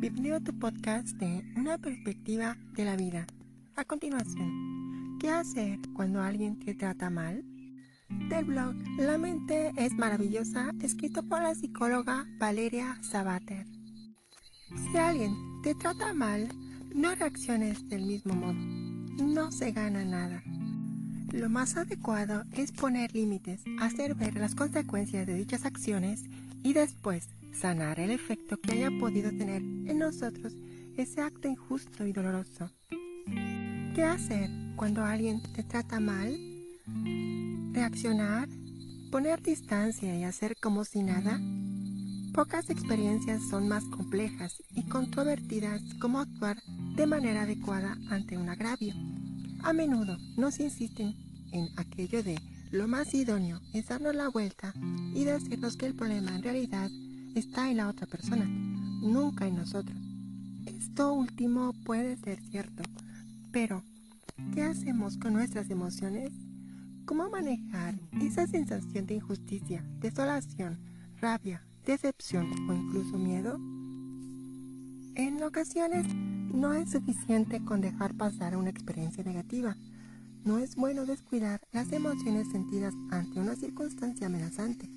Bienvenido 0.00 0.36
a 0.36 0.40
tu 0.40 0.58
podcast 0.58 1.08
de 1.18 1.44
Una 1.56 1.76
perspectiva 1.76 2.56
de 2.74 2.86
la 2.86 2.96
vida. 2.96 3.26
A 3.76 3.84
continuación, 3.84 5.18
¿qué 5.20 5.28
hacer 5.28 5.78
cuando 5.92 6.22
alguien 6.22 6.58
te 6.58 6.72
trata 6.72 7.10
mal? 7.10 7.44
Del 8.30 8.46
blog 8.46 8.74
La 8.96 9.18
mente 9.18 9.72
es 9.76 9.92
maravillosa, 9.92 10.72
escrito 10.80 11.22
por 11.22 11.42
la 11.42 11.54
psicóloga 11.54 12.26
Valeria 12.38 12.98
Sabater. 13.02 13.66
Si 14.90 14.96
alguien 14.96 15.34
te 15.62 15.74
trata 15.74 16.14
mal, 16.14 16.48
no 16.94 17.14
reacciones 17.14 17.86
del 17.90 18.06
mismo 18.06 18.34
modo. 18.34 18.54
No 19.22 19.52
se 19.52 19.70
gana 19.72 20.02
nada. 20.02 20.42
Lo 21.30 21.50
más 21.50 21.76
adecuado 21.76 22.44
es 22.52 22.72
poner 22.72 23.14
límites, 23.14 23.60
hacer 23.78 24.14
ver 24.14 24.36
las 24.36 24.54
consecuencias 24.54 25.26
de 25.26 25.34
dichas 25.34 25.66
acciones 25.66 26.24
y 26.62 26.72
después 26.72 27.28
sanar 27.52 28.00
el 28.00 28.10
efecto 28.10 28.56
que 28.56 28.72
haya 28.72 28.90
podido 28.98 29.30
tener 29.30 29.62
en 29.62 29.98
nosotros 29.98 30.54
ese 30.96 31.20
acto 31.20 31.48
injusto 31.48 32.06
y 32.06 32.12
doloroso. 32.12 32.70
¿Qué 33.94 34.04
hacer 34.04 34.50
cuando 34.76 35.04
alguien 35.04 35.42
te 35.54 35.62
trata 35.62 36.00
mal? 36.00 36.38
¿Reaccionar? 37.72 38.48
¿Poner 39.10 39.42
distancia 39.42 40.16
y 40.16 40.24
hacer 40.24 40.56
como 40.60 40.84
si 40.84 41.02
nada? 41.02 41.40
Pocas 42.32 42.70
experiencias 42.70 43.42
son 43.48 43.68
más 43.68 43.84
complejas 43.86 44.62
y 44.74 44.84
controvertidas 44.84 45.82
como 46.00 46.20
actuar 46.20 46.58
de 46.94 47.06
manera 47.06 47.42
adecuada 47.42 47.98
ante 48.08 48.38
un 48.38 48.48
agravio. 48.48 48.94
A 49.62 49.72
menudo 49.72 50.16
nos 50.36 50.60
insisten 50.60 51.14
en 51.52 51.68
aquello 51.76 52.22
de 52.22 52.38
lo 52.70 52.86
más 52.86 53.12
idóneo 53.14 53.60
es 53.74 53.88
darnos 53.88 54.14
la 54.14 54.28
vuelta 54.28 54.72
y 55.12 55.24
decirnos 55.24 55.76
que 55.76 55.86
el 55.86 55.96
problema 55.96 56.36
en 56.36 56.42
realidad 56.44 56.88
está 57.34 57.70
en 57.70 57.78
la 57.78 57.88
otra 57.88 58.06
persona, 58.06 58.44
nunca 58.46 59.46
en 59.46 59.56
nosotros. 59.56 59.96
Esto 60.66 61.12
último 61.12 61.72
puede 61.84 62.16
ser 62.16 62.40
cierto, 62.50 62.82
pero 63.52 63.82
¿qué 64.54 64.62
hacemos 64.62 65.16
con 65.16 65.32
nuestras 65.32 65.70
emociones? 65.70 66.32
¿Cómo 67.04 67.28
manejar 67.30 67.94
esa 68.20 68.46
sensación 68.46 69.06
de 69.06 69.14
injusticia, 69.14 69.84
desolación, 70.00 70.78
rabia, 71.20 71.62
decepción 71.84 72.46
o 72.68 72.74
incluso 72.74 73.18
miedo? 73.18 73.58
En 75.16 75.42
ocasiones 75.42 76.06
no 76.52 76.72
es 76.72 76.90
suficiente 76.90 77.64
con 77.64 77.80
dejar 77.80 78.14
pasar 78.14 78.56
una 78.56 78.70
experiencia 78.70 79.24
negativa. 79.24 79.76
No 80.44 80.58
es 80.58 80.76
bueno 80.76 81.04
descuidar 81.04 81.60
las 81.72 81.92
emociones 81.92 82.48
sentidas 82.50 82.94
ante 83.10 83.40
una 83.40 83.56
circunstancia 83.56 84.26
amenazante. 84.26 84.88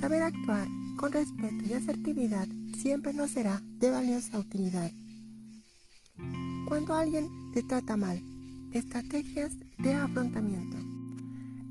Saber 0.00 0.22
actuar 0.22 0.68
con 1.00 1.12
respeto 1.12 1.64
y 1.66 1.72
asertividad 1.72 2.46
siempre 2.76 3.14
nos 3.14 3.30
será 3.30 3.62
de 3.78 3.90
valiosa 3.90 4.38
utilidad. 4.38 4.92
Cuando 6.68 6.94
alguien 6.94 7.26
te 7.54 7.62
trata 7.62 7.96
mal, 7.96 8.22
estrategias 8.74 9.54
de 9.78 9.94
afrontamiento. 9.94 10.76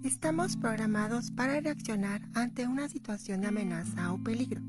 Estamos 0.04 0.58
programados 0.58 1.30
para 1.30 1.60
reaccionar 1.60 2.28
ante 2.34 2.66
una 2.66 2.90
situación 2.90 3.42
de 3.42 3.48
amenaza 3.48 4.12
o 4.12 4.18
peligro. 4.18 4.62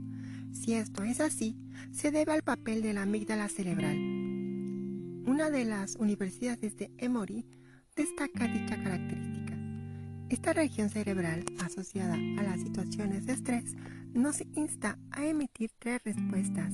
Si 0.53 0.75
esto 0.75 1.05
es 1.05 1.21
así, 1.21 1.57
se 1.91 2.11
debe 2.11 2.33
al 2.33 2.43
papel 2.43 2.83
de 2.83 2.93
la 2.93 3.03
amígdala 3.03 3.49
cerebral. 3.49 3.97
Una 5.27 5.49
de 5.49 5.65
las 5.65 5.97
universidades 5.97 6.77
de 6.77 6.91
Emory 6.99 7.47
destaca 7.97 8.47
dicha 8.47 8.77
característica. 8.83 9.60
Esta 10.31 10.53
región 10.53 10.89
cerebral 10.91 11.45
asociada 11.59 12.15
a 12.15 12.43
las 12.45 12.61
situaciones 12.61 13.27
de 13.27 13.33
estrés 13.33 13.75
nos 14.15 14.41
insta 14.55 14.97
a 15.11 15.27
emitir 15.27 15.73
tres 15.77 16.03
respuestas. 16.05 16.73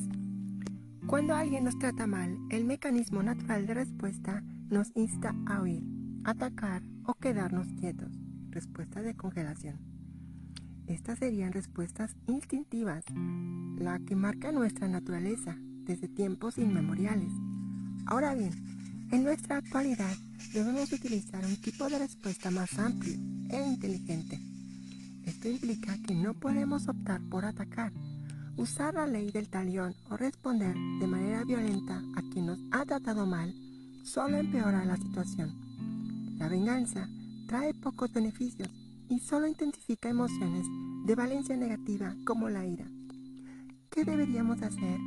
Cuando 1.06 1.34
alguien 1.34 1.64
nos 1.64 1.78
trata 1.78 2.06
mal, 2.06 2.36
el 2.50 2.66
mecanismo 2.66 3.22
natural 3.22 3.66
de 3.66 3.72
respuesta 3.72 4.42
nos 4.68 4.92
insta 4.94 5.34
a 5.46 5.62
huir, 5.62 5.82
atacar 6.24 6.82
o 7.06 7.14
quedarnos 7.14 7.66
quietos. 7.80 8.12
Respuesta 8.50 9.00
de 9.00 9.16
congelación. 9.16 9.78
Estas 10.86 11.18
serían 11.18 11.54
respuestas 11.54 12.14
instintivas, 12.26 13.06
la 13.78 13.98
que 14.00 14.16
marca 14.16 14.52
nuestra 14.52 14.86
naturaleza 14.86 15.56
desde 15.84 16.08
tiempos 16.08 16.58
inmemoriales. 16.58 17.32
Ahora 18.04 18.34
bien, 18.34 18.52
en 19.12 19.24
nuestra 19.24 19.56
actualidad 19.56 20.14
debemos 20.52 20.92
utilizar 20.92 21.42
un 21.42 21.56
tipo 21.56 21.88
de 21.88 22.00
respuesta 22.00 22.50
más 22.50 22.78
amplio 22.78 23.35
e 23.50 23.62
inteligente 23.66 24.40
esto 25.26 25.48
implica 25.48 25.98
que 26.06 26.14
no 26.14 26.34
podemos 26.34 26.86
optar 26.88 27.20
por 27.28 27.44
atacar, 27.44 27.92
usar 28.56 28.94
la 28.94 29.06
ley 29.08 29.32
del 29.32 29.48
talión 29.48 29.92
o 30.08 30.16
responder 30.16 30.74
de 31.00 31.06
manera 31.08 31.44
violenta 31.44 32.00
a 32.14 32.22
quien 32.32 32.46
nos 32.46 32.60
ha 32.70 32.84
tratado 32.84 33.26
mal 33.26 33.52
solo 34.04 34.38
empeora 34.38 34.84
la 34.84 34.96
situación. 34.96 35.52
La 36.38 36.48
venganza 36.48 37.08
trae 37.48 37.74
pocos 37.74 38.12
beneficios 38.12 38.70
y 39.08 39.18
solo 39.18 39.48
intensifica 39.48 40.08
emociones 40.08 40.64
de 41.06 41.14
valencia 41.16 41.56
negativa 41.56 42.14
como 42.24 42.48
la 42.48 42.64
ira. 42.64 42.86
¿Qué 43.90 44.04
deberíamos 44.04 44.62
hacer? 44.62 45.00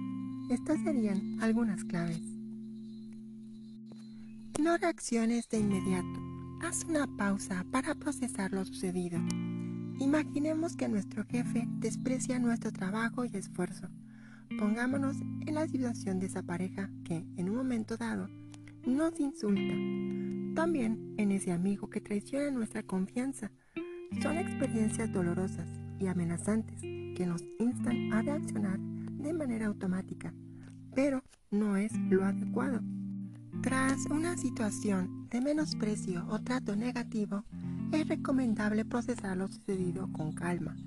Estas 0.49 0.81
serían 0.83 1.41
algunas 1.41 1.85
claves. 1.85 2.21
No 4.59 4.77
reacciones 4.77 5.47
de 5.47 5.59
inmediato. 5.59 6.28
Haz 6.61 6.83
una 6.83 7.07
pausa 7.17 7.65
para 7.71 7.95
procesar 7.95 8.51
lo 8.51 8.65
sucedido. 8.65 9.17
Imaginemos 9.99 10.75
que 10.75 10.89
nuestro 10.89 11.23
jefe 11.25 11.65
desprecia 11.79 12.37
nuestro 12.37 12.71
trabajo 12.71 13.23
y 13.23 13.31
esfuerzo. 13.33 13.87
Pongámonos 14.57 15.15
en 15.45 15.55
la 15.55 15.67
situación 15.67 16.19
de 16.19 16.25
esa 16.25 16.43
pareja 16.43 16.89
que, 17.05 17.25
en 17.37 17.49
un 17.49 17.55
momento 17.55 17.95
dado, 17.95 18.29
nos 18.85 19.19
insulta. 19.19 19.73
También 20.53 21.15
en 21.17 21.31
ese 21.31 21.53
amigo 21.53 21.89
que 21.89 22.01
traiciona 22.01 22.51
nuestra 22.51 22.83
confianza. 22.83 23.51
Son 24.21 24.37
experiencias 24.37 25.11
dolorosas 25.13 25.67
y 25.97 26.07
amenazantes 26.07 26.81
que 26.81 27.25
nos 27.25 27.43
instan 27.59 28.11
a 28.11 28.21
reaccionar 28.21 28.79
de 28.79 29.33
manera 29.33 29.67
automática, 29.67 30.33
pero 30.93 31.23
no 31.51 31.77
es 31.77 31.93
lo 32.09 32.25
adecuado. 32.25 32.81
Tras 33.61 34.05
una 34.05 34.37
situación 34.37 35.27
de 35.29 35.41
menosprecio 35.41 36.25
o 36.29 36.39
trato 36.39 36.77
negativo, 36.77 37.43
es 37.91 38.07
recomendable 38.07 38.85
procesar 38.85 39.35
lo 39.35 39.49
sucedido 39.49 40.09
con 40.13 40.31
calma. 40.31 40.77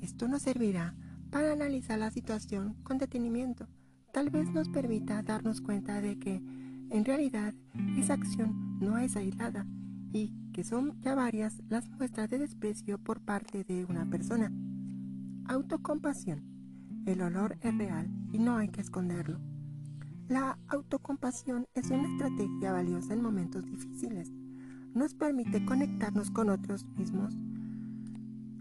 Esto 0.00 0.26
nos 0.26 0.42
servirá 0.42 0.96
para 1.30 1.52
analizar 1.52 2.00
la 2.00 2.10
situación 2.10 2.74
con 2.82 2.98
detenimiento. 2.98 3.68
Tal 4.12 4.30
vez 4.30 4.50
nos 4.50 4.68
permita 4.68 5.22
darnos 5.22 5.60
cuenta 5.60 6.00
de 6.00 6.18
que, 6.18 6.42
en 6.90 7.04
realidad, 7.04 7.54
esa 7.96 8.14
acción 8.14 8.76
no 8.80 8.98
es 8.98 9.16
aislada 9.16 9.64
y 10.12 10.32
que 10.52 10.64
son 10.64 11.00
ya 11.02 11.14
varias 11.14 11.62
las 11.68 11.88
muestras 11.90 12.28
de 12.28 12.38
desprecio 12.38 12.98
por 12.98 13.20
parte 13.20 13.62
de 13.62 13.84
una 13.84 14.04
persona. 14.04 14.50
Autocompasión. 15.46 16.42
El 17.06 17.22
olor 17.22 17.56
es 17.60 17.76
real 17.78 18.10
y 18.32 18.40
no 18.40 18.56
hay 18.56 18.68
que 18.68 18.80
esconderlo. 18.80 19.38
La 20.28 20.58
autocompasión 20.68 21.66
es 21.74 21.90
una 21.90 22.08
estrategia 22.08 22.72
valiosa 22.72 23.14
en 23.14 23.22
momentos 23.22 23.64
difíciles 23.64 24.32
nos 24.94 25.14
permite 25.14 25.62
conectarnos 25.66 26.30
con 26.30 26.48
otros 26.48 26.86
mismos 26.96 27.36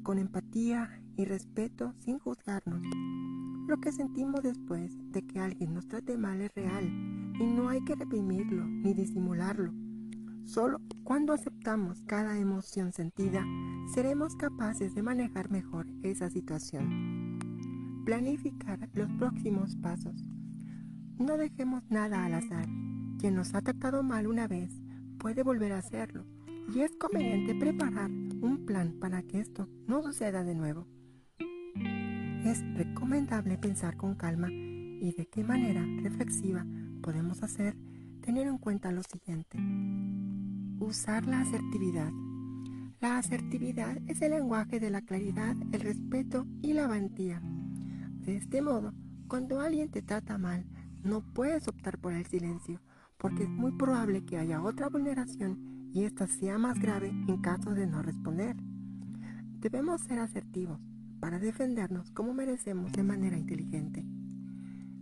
con 0.03 0.19
empatía 0.19 1.01
y 1.17 1.25
respeto 1.25 1.95
sin 1.99 2.19
juzgarnos. 2.19 2.83
Lo 3.67 3.77
que 3.77 3.91
sentimos 3.91 4.43
después 4.43 4.91
de 5.11 5.25
que 5.25 5.39
alguien 5.39 5.73
nos 5.73 5.87
trate 5.87 6.15
mal 6.15 6.39
es 6.41 6.53
real 6.53 6.85
y 7.39 7.43
no 7.43 7.69
hay 7.69 7.83
que 7.83 7.95
reprimirlo 7.95 8.67
ni 8.67 8.93
disimularlo. 8.93 9.73
Solo 10.45 10.79
cuando 11.03 11.33
aceptamos 11.33 12.03
cada 12.03 12.37
emoción 12.37 12.91
sentida, 12.91 13.43
seremos 13.93 14.35
capaces 14.35 14.93
de 14.93 15.01
manejar 15.01 15.49
mejor 15.49 15.87
esa 16.03 16.29
situación. 16.29 17.39
Planificar 18.05 18.87
los 18.93 19.09
próximos 19.13 19.75
pasos. 19.77 20.23
No 21.17 21.37
dejemos 21.37 21.83
nada 21.89 22.25
al 22.25 22.33
azar. 22.33 22.67
Quien 23.19 23.35
nos 23.35 23.55
ha 23.55 23.61
tratado 23.61 24.03
mal 24.03 24.27
una 24.27 24.47
vez 24.47 24.71
puede 25.17 25.43
volver 25.43 25.71
a 25.71 25.77
hacerlo 25.77 26.25
y 26.73 26.81
es 26.81 26.91
conveniente 26.97 27.55
preparar 27.55 28.09
un 28.09 28.65
plan 28.65 28.97
para 28.99 29.23
que 29.23 29.39
esto 29.39 29.69
no 29.87 30.03
suceda 30.03 30.43
de 30.43 30.55
nuevo. 30.55 30.87
Es 32.43 32.61
recomendable 32.75 33.57
pensar 33.57 33.95
con 33.95 34.15
calma 34.15 34.49
y 34.51 35.13
de 35.17 35.27
qué 35.27 35.43
manera 35.43 35.85
reflexiva 36.03 36.65
podemos 37.01 37.41
hacer 37.43 37.77
tener 38.21 38.47
en 38.47 38.57
cuenta 38.57 38.91
lo 38.91 39.01
siguiente. 39.03 39.57
Usar 40.79 41.25
la 41.27 41.41
asertividad. 41.41 42.11
La 42.99 43.17
asertividad 43.17 43.97
es 44.07 44.21
el 44.21 44.31
lenguaje 44.31 44.79
de 44.79 44.89
la 44.89 45.01
claridad, 45.01 45.55
el 45.71 45.79
respeto 45.79 46.45
y 46.61 46.73
la 46.73 46.87
valentía. 46.87 47.41
De 48.25 48.35
este 48.35 48.61
modo, 48.61 48.93
cuando 49.27 49.59
alguien 49.59 49.89
te 49.89 50.01
trata 50.01 50.37
mal, 50.37 50.65
no 51.05 51.21
puedes 51.21 51.67
optar 51.67 51.99
por 51.99 52.13
el 52.13 52.25
silencio 52.25 52.81
porque 53.17 53.43
es 53.43 53.49
muy 53.49 53.71
probable 53.71 54.25
que 54.25 54.37
haya 54.37 54.61
otra 54.61 54.89
vulneración 54.89 55.89
y 55.93 56.03
esta 56.03 56.27
sea 56.27 56.57
más 56.57 56.79
grave 56.79 57.09
en 57.09 57.41
caso 57.41 57.73
de 57.73 57.87
no 57.87 58.01
responder. 58.01 58.55
Debemos 59.59 60.01
ser 60.01 60.19
asertivos 60.19 60.79
para 61.19 61.39
defendernos 61.39 62.11
como 62.11 62.33
merecemos 62.33 62.91
de 62.91 63.03
manera 63.03 63.37
inteligente. 63.37 64.05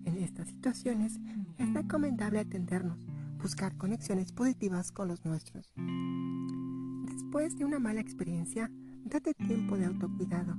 En 0.06 0.18
estas 0.18 0.50
situaciones 0.50 1.20
es 1.58 1.74
recomendable 1.74 2.40
atendernos, 2.40 3.00
buscar 3.42 3.76
conexiones 3.78 4.32
positivas 4.34 4.92
con 4.92 5.08
los 5.08 5.26
nuestros. 5.26 5.72
Después 7.06 7.58
de 7.58 7.66
una 7.66 7.80
mala 7.80 8.02
experiencia, 8.02 8.70
date 9.06 9.34
tiempo 9.34 9.78
de 9.78 9.86
autocuidado. 9.86 10.56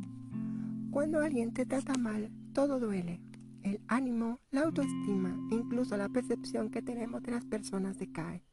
Cuando 0.90 1.20
alguien 1.20 1.52
te 1.52 1.67
trata 1.67 1.94
mal, 1.94 2.31
todo 2.52 2.81
duele. 2.81 3.20
El 3.64 3.81
ánimo, 3.88 4.40
la 4.50 4.61
autoestima 4.61 5.34
e 5.50 5.55
incluso 5.55 5.96
la 5.96 6.11
percepción 6.11 6.70
que 6.70 6.82
tenemos 6.82 7.22
de 7.22 7.32
las 7.32 7.46
personas 7.46 7.99
decae. 7.99 8.44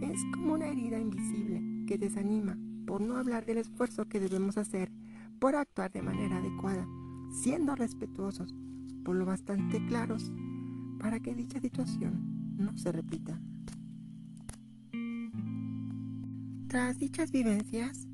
Es 0.00 0.20
como 0.32 0.54
una 0.54 0.68
herida 0.68 1.00
invisible 1.00 1.84
que 1.88 1.98
desanima, 1.98 2.56
por 2.86 3.00
no 3.00 3.16
hablar 3.16 3.44
del 3.44 3.58
esfuerzo 3.58 4.06
que 4.06 4.20
debemos 4.20 4.56
hacer 4.56 4.92
por 5.40 5.56
actuar 5.56 5.90
de 5.90 6.00
manera 6.00 6.38
adecuada, 6.38 6.86
siendo 7.42 7.74
respetuosos, 7.74 8.54
por 9.04 9.16
lo 9.16 9.26
bastante 9.26 9.84
claros, 9.86 10.32
para 11.00 11.18
que 11.18 11.34
dicha 11.34 11.60
situación 11.60 12.56
no 12.56 12.78
se 12.78 12.92
repita. 12.92 13.40
Tras 16.68 16.98
dichas 16.98 17.32
vivencias, 17.32 18.06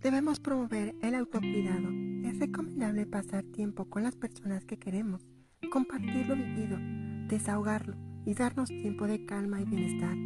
debemos 0.00 0.38
promover 0.38 0.94
el 1.02 1.16
autocuidado. 1.16 1.88
Es 2.24 2.38
recomendable 2.38 3.06
pasar 3.06 3.42
tiempo 3.42 3.86
con 3.86 4.04
las 4.04 4.14
personas 4.14 4.64
que 4.64 4.78
queremos, 4.78 5.26
compartir 5.68 6.26
lo 6.26 6.36
vivido, 6.36 6.78
desahogarlo 7.28 7.94
y 8.24 8.34
darnos 8.34 8.68
tiempo 8.68 9.06
de 9.06 9.24
calma 9.26 9.60
y 9.60 9.64
bienestar. 9.64 10.16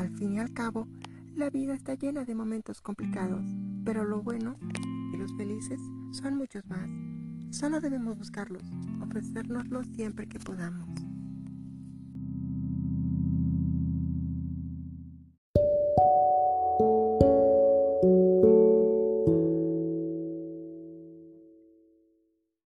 Al 0.00 0.10
fin 0.16 0.34
y 0.34 0.38
al 0.40 0.52
cabo, 0.52 0.88
la 1.34 1.50
vida 1.50 1.74
está 1.74 1.94
llena 1.94 2.24
de 2.24 2.34
momentos 2.34 2.80
complicados, 2.80 3.44
pero 3.84 4.04
lo 4.04 4.22
bueno 4.22 4.56
y 5.12 5.16
los 5.16 5.32
felices 5.36 5.80
son 6.12 6.36
muchos 6.36 6.64
más. 6.66 6.90
Solo 7.50 7.80
debemos 7.80 8.18
buscarlos, 8.18 8.62
ofrecérnoslos 9.00 9.86
siempre 9.88 10.28
que 10.28 10.38
podamos. 10.38 11.01